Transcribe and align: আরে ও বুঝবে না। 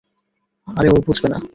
আরে 0.67 0.89
ও 0.89 0.97
বুঝবে 1.07 1.27
না। 1.29 1.37